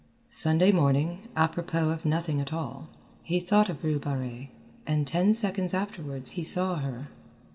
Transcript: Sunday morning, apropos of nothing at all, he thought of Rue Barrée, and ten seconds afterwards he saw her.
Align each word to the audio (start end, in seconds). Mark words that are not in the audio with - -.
Sunday 0.27 0.71
morning, 0.71 1.27
apropos 1.35 1.89
of 1.91 2.05
nothing 2.05 2.41
at 2.41 2.51
all, 2.51 2.89
he 3.21 3.39
thought 3.39 3.69
of 3.69 3.83
Rue 3.83 3.99
Barrée, 3.99 4.49
and 4.87 5.05
ten 5.05 5.31
seconds 5.31 5.75
afterwards 5.75 6.31
he 6.31 6.43
saw 6.43 6.77
her. 6.77 7.09